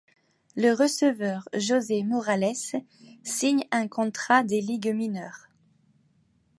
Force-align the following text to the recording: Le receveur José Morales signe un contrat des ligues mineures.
Le 0.55 0.71
receveur 0.73 1.47
José 1.55 2.01
Morales 2.01 2.55
signe 3.21 3.65
un 3.69 3.87
contrat 3.87 4.43
des 4.43 4.59
ligues 4.59 4.95
mineures. 4.95 5.45